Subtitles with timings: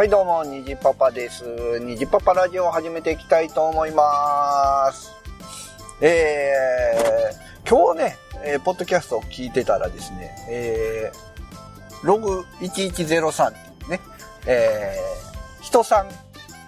[0.00, 1.78] はい、どうも、にじパパです。
[1.80, 5.12] にじパパラジオを始めていきたいと思います。
[6.00, 14.00] えー、今日ね、えーポッドキャストを聞いてたらですね、えー、ログ1103っていうね、
[14.46, 16.08] えー、人さん、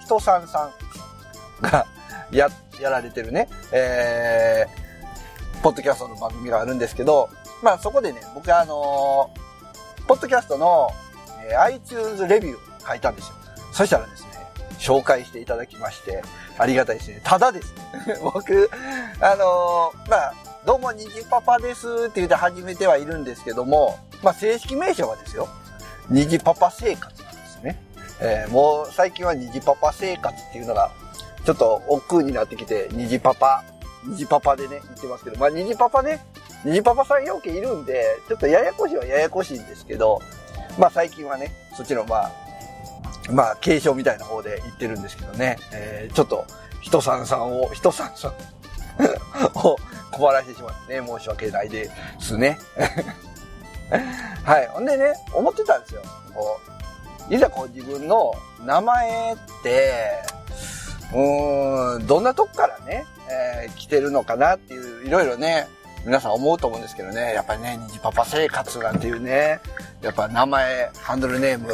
[0.05, 1.87] 人さんさんが
[2.33, 7.30] や、やられてるね、えー、ポッドキャストの番組があるんですけど、
[7.62, 10.91] まあそこでね、僕あのーポッドキャストの、
[11.48, 13.34] えー iTunes レビュー書いたんですよ。
[13.72, 14.28] そしたらですね、
[14.78, 16.22] 紹介していただきまして、
[16.59, 17.20] ありがたいですね。
[17.24, 18.70] ただですね、 僕、
[19.20, 20.34] あのーまあ、
[20.66, 25.48] どうも、にじパパですって言って始めてはいるんですけども、まあ、正式名称はですよ、
[26.08, 27.80] にじパパ生活なんですね。
[28.20, 30.91] えーもう最近はにじパパ生活っていうのが、
[31.44, 33.64] ちょっと億劫になってきて、にじパパ、
[34.05, 36.24] にじパパでね、言ってますけど、まあ、にじパパね、
[36.64, 40.20] にじパパさん要件いるんで、ちょっとややこしいはややこしいんですけど、
[40.78, 42.30] まあ最近はね、そっちのまあ、
[43.31, 46.45] まあ継承みたいな方で言ってるんですけどね、えーちょっと、
[46.81, 48.33] 人さんさんを、人さんさん
[49.59, 49.77] を
[50.11, 52.59] 困らせてしまってね、申し訳ないですね。
[54.45, 54.67] はい。
[54.69, 56.03] ほんでね、思ってたんですよ。
[56.34, 56.61] こ
[57.31, 59.92] う、いざこう自分の名前って、
[61.12, 65.69] うーん、どんなとこからね、えー来てるのかなっていう、いろいろね、
[66.05, 69.61] 皆さん思うと思うんですけどね、やっぱりね、虹パパ生活なんていうね、
[70.01, 71.73] やっぱ名前、ハンドルネーム、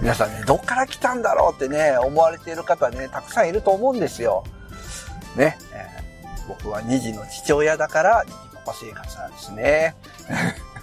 [0.00, 4.44] 皆さんね、どっから来たんだろうってね、思われている方ね、たくさんいると思うんですよ。
[5.36, 6.00] ね、えー
[6.48, 9.94] 僕は2児の父親だから、虹パパ生活なんですね。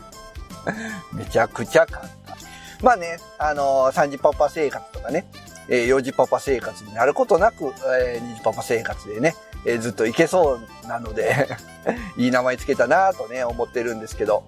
[1.12, 2.38] めちゃくちゃ簡単。
[2.82, 5.26] まあね、あのー、3時パパ生活とかね、
[5.68, 11.50] え4時パパ生活になることなく、え2時パパ生活でね、えずっといけそうなので、
[12.16, 14.44] いい名前つけたなとね、思ってるんですけど。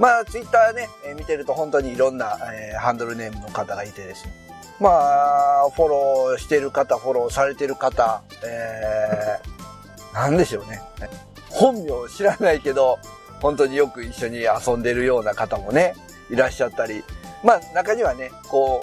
[0.00, 4.32] まあ、ツイッターね、えー見てると本当にいろんな、えーハンドルネームの方がいてですね。
[4.80, 10.80] まあ、フォローしてる方、フォローされてる方、えー、なんでしょうね。
[11.50, 12.98] 本名知らないけど、
[13.42, 15.94] 本当によく一緒に遊んでるような方もね、
[16.30, 17.04] いらっしゃったり、
[17.44, 18.82] まあ中にはね、こ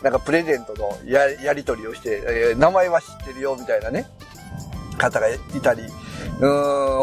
[0.00, 4.06] う、なんかプレゼントのやり取りをして、えー名前は知ってるよみたいなね、
[4.96, 5.82] 方がいたり、
[6.38, 6.50] うん、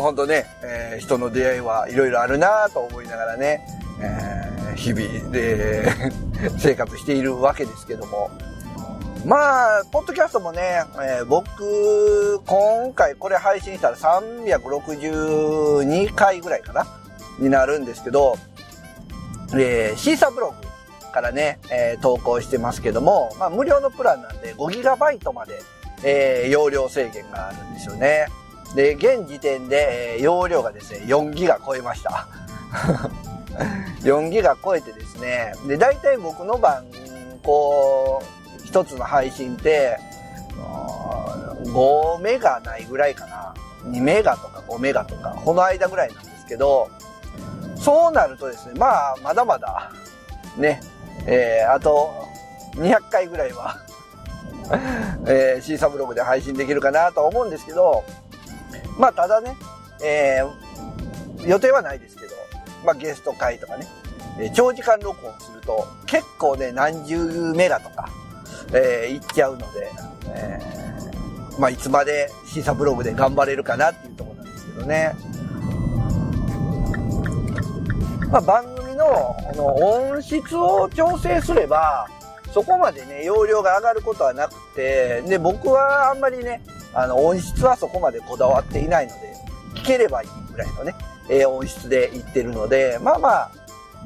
[0.02, 3.66] 本当ね、えー人の出会いはいろいろあるなと思いながらね、
[4.00, 5.86] えー日々で
[6.58, 8.32] 生活しているわけですけども、
[9.24, 16.88] まあ、ポッドキャストもね、えー僕、今回これ配信したら362回ぐらいかな
[17.40, 18.36] になるんですけど、
[19.56, 20.56] えーシーサーブログ
[21.12, 25.62] からね、えー投稿してますけども、まあ、無料のプランなんで 5GB まで、
[26.04, 28.28] え容量制限があるんですよね。
[28.76, 32.28] で、現時点で、えー容量がですね、4ギガ超えました。
[34.02, 36.86] 4ギガ超えてですね、で、大体僕の番、
[37.44, 39.98] こう、一つの配信って、
[41.66, 43.54] 5メガないぐらいかな。
[43.86, 46.90] 2メガとか5メガとか、この間ぐらいなんですけど、
[47.76, 49.92] そうなるとですね、まあ、まだまだ、
[50.58, 50.82] ね、
[51.26, 52.12] えー、あと、
[52.76, 53.78] 200回ぐらいは、
[55.28, 58.04] えー、 Seesaa ブログで配信できるかなと思うんですけど、
[58.98, 59.56] まあ、ただね、
[60.04, 62.34] えー、予定はないですけど、
[62.86, 63.88] まあ、ゲスト回とかね、
[64.40, 68.10] えー長時間録音すると、結構ね、何十メガとか、
[68.74, 69.92] えー、いっちゃうので、
[70.28, 70.74] えー
[71.60, 75.14] まあ、いつまでシーサーブログで頑張れるかなっていうところなんですけどね。
[78.32, 82.08] まあ、番組のこの音質を調整すれば、
[82.52, 89.34] そこまでね、容量が上がることはなくて、で、僕はあんまりね、あの、音質はそこまでこだわっていないので、
[89.76, 90.96] 聞ければいいぐらいのね、
[91.30, 93.52] えー音質でいってるので、まあまあ、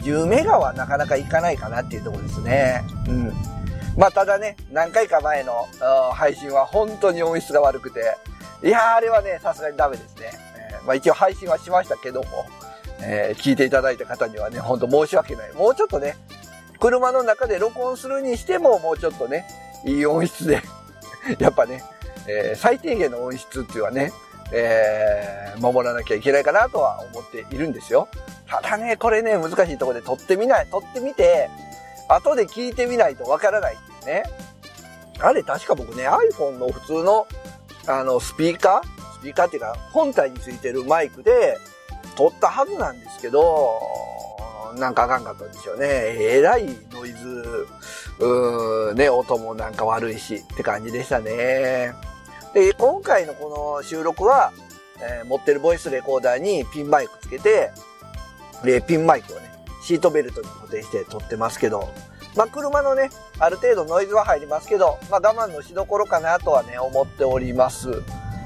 [0.02, 2.84] 10メガはなかなかいかないかなっていうところですね。
[3.08, 3.34] うん。
[3.98, 8.16] まあただね、何回か前のあー配信は本当に音質が悪くて、
[8.64, 10.32] いやーあれはね、さすがにダメですね。
[10.72, 12.28] えーまあ一応配信はしましたけども、
[13.02, 15.54] えー聞いていただいた方にはね、本当申し訳ない。
[15.54, 16.16] もうちょっとね、
[16.80, 19.48] 車の中で録音するにしてももうちょっとね、
[19.84, 20.62] いい音質で、
[21.40, 21.84] やっぱね、
[22.28, 24.12] えー最低限の音質っていうのはね、
[24.52, 28.08] えー守らなきゃいけないかなとは思っているんですよ。
[28.48, 31.50] ただね、これね、難しいとこで撮ってみない、撮ってみて、
[32.08, 34.24] 後で聞いてみないとわからないっていうね。
[35.20, 37.28] あれ確か僕ね、iPhone の普通の、
[37.88, 39.20] あの、スピーカー？
[39.20, 41.58] スピーカーっていうか、本体についてるマイクで
[42.16, 43.82] 撮ったはずなんですけど、
[44.78, 45.88] なんかあかんかったんでしょうね。
[45.90, 47.68] えらいノイズ、
[48.20, 51.94] うーん、ね、音もなんか悪いしって感じでしたね。
[52.58, 54.52] で、今回のこの収録は、
[55.00, 57.70] えー持ってるボイスレコーダーにピンマイクつけて、
[58.64, 59.44] で、ピンマイクをね、
[59.84, 61.88] シートベルトに固定して撮ってますけど、
[62.36, 67.90] まあ、車のね、ある程度ノイズは入りますけど、まあ、我慢のしどころかなとはね、思っております。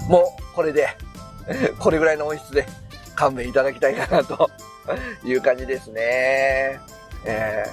[0.09, 0.89] もう、これで、
[1.79, 2.65] これぐらいの音質で
[3.15, 4.49] 勘弁いただきたいかなと
[5.23, 6.81] いう感じですね。
[7.23, 7.63] え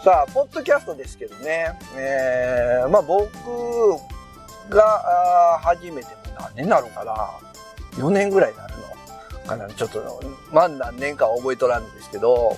[0.00, 3.28] ー、さあ、ポッドキャストですけどね、えー、まあ僕
[4.70, 7.14] が初めても何年なのかな
[8.02, 10.22] ?4 年ぐらいになるのかなちょっと、
[10.52, 12.56] まあ何年かは覚えとらんですけど、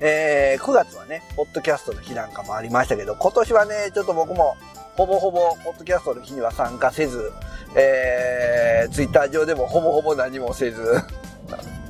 [0.00, 4.56] えー、9月はね、ポッドキャストの日なんかもありましたけど、今年はね、ちょっと僕も、
[4.96, 7.30] ほぼほぼ、ポッドキャストの日には参加せず、
[7.76, 10.82] えー、ツイッター上でもほぼほぼ何もせず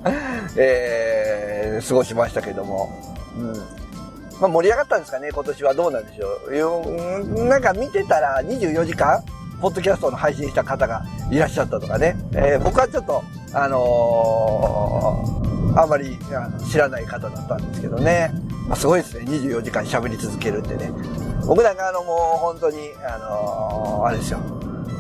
[0.57, 2.91] えー、過ごしましたけども、
[3.37, 3.55] うん。
[4.41, 7.45] まあ盛り上がったんですかね、今年はどうなんでしょう。
[7.45, 9.23] なんか見てたら24時間、
[9.61, 12.17] ポッドキャストの配信した方がいらっしゃったとかね。
[12.33, 13.23] えー、僕はちょっと、
[13.53, 15.41] あのー
[15.77, 18.33] あまりあの知らない方だったんですけどね。
[18.67, 19.25] まあ、すごいですね。
[19.25, 20.91] 24時間喋り続けるってね。
[21.47, 24.41] 僕なんかあのもう本当に、あのー、あれですよ。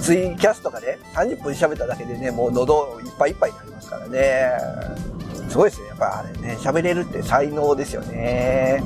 [0.00, 4.52] ツイキャスとかで、ね、30分喋っただけでね、もう喉いっぱいいっぱいになりますからね。
[5.48, 5.88] すごいですね。
[5.88, 8.82] やっぱあれね、喋れるって才能ですよね。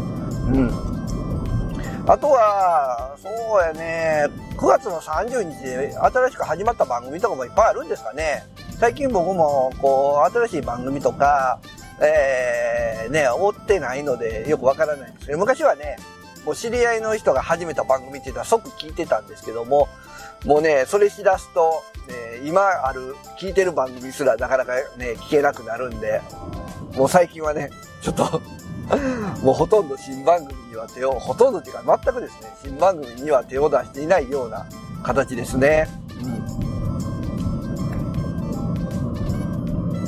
[0.47, 0.95] うん。
[2.07, 4.27] あとは、そうやね、
[4.57, 8.47] 9月の30日で新しく始まった番組とかもいっぱいあるんですかね。
[8.79, 11.59] 最近僕も、こう、新しい番組とか、
[12.01, 15.97] えー、ね、追ってないのでよくわからないんですけど、昔はね、
[16.45, 19.89] もう知り合いの人が始めた番組って言ったら即聞いてたんですけども、
[20.45, 26.21] もうね、それしだすと、え、今ある、聞いてる番組すらなかなかね、聞けなくなるんで、
[26.97, 27.71] もう最近はね、
[28.03, 28.43] ちょっと
[29.43, 34.67] もうほとんど新番組には手を、ほとんどっていうか全くですね、新番組には手を出していないような
[35.03, 35.89] 形ですね。
[36.23, 36.27] う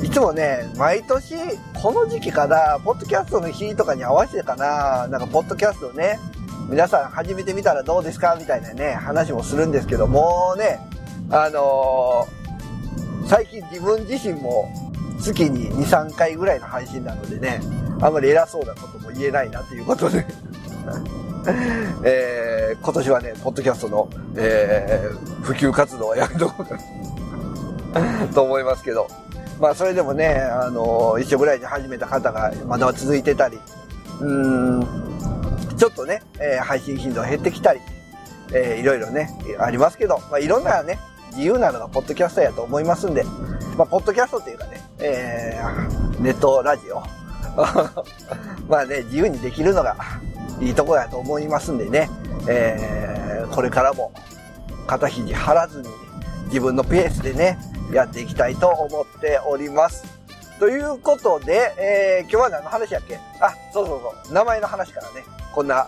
[0.03, 0.05] ん。
[0.05, 1.35] いつもね、毎年、
[1.81, 6.19] この時期から、ポッドキャストの日とかに合わせてかな、なんか、ポッドキャストね、
[6.69, 10.79] 皆さん始めてみたらどうですかみたいなね、話もするんですけど、もうね、
[11.29, 14.69] あのー、最近自分自身も
[15.21, 17.61] 月に2、3回ぐらいの配信なのでね、
[18.01, 20.25] あんまり偉そうなことも言えないなということで。
[22.03, 26.77] えー、今年はね、ポッドキャストの、えー、普及活動はやめとこうか
[28.33, 29.07] と思いますけど、
[29.59, 33.59] まあそれでもね、あの、一緒ぐらいに始めた方がまだ続いてたり、
[34.19, 34.87] うん、
[35.77, 37.79] ちょっとね、えー、配信頻度減ってきたり、
[38.53, 39.29] えー、いろいろね、
[39.59, 40.99] ありますけど、まあいろんなね、
[41.31, 43.23] 自由なのがポッドキャストやと思いますんで、
[43.77, 47.03] まあポッドキャストっていうかね、えー、ネットラジオ。
[48.69, 49.95] まあね、自由にできるのが
[50.59, 52.09] いいとこやと思いますんでね、
[52.47, 54.11] えー、これからも
[54.85, 55.87] 肩肘張らずに
[56.45, 57.57] 自分のペースでね、
[57.91, 60.03] やっていきたいと思っております。
[60.59, 63.19] ということで、えー、今日は何の話やっけ？
[63.39, 64.33] あ、そうそうそう。
[64.33, 65.23] 名前の話からね、
[65.57, 65.87] こんな、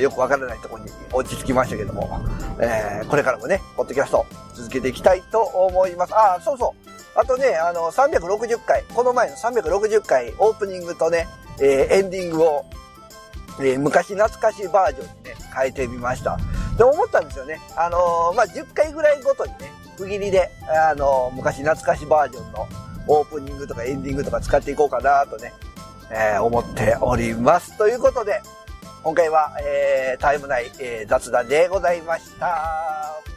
[0.00, 2.20] よくわからないところに落ち着きましたけども、
[2.58, 6.12] えー、これからもね、ポッドキャスト続けていきたいと思います。
[6.16, 6.74] あ、そうそ
[7.14, 7.20] う。
[7.20, 11.28] あとね、あの、360回、この前の360回オープニングとね、
[11.60, 12.64] えー、エンディングを、
[13.60, 16.36] えー、昔懐かしいバージョンにね、変えてみました。
[16.76, 17.60] で、思ったんですよね。
[17.76, 20.50] あのー、まあ、10回ぐらいごとにね、区切りで、
[20.90, 22.66] あの、昔懐かしバージョンの
[23.06, 25.52] オープニングとかエンディングとか使っていこうかなとね、
[26.10, 27.78] えー、思っております。
[27.78, 28.42] ということで、
[29.04, 33.33] 今回は、えー、タイム内、えー、雑談でございました。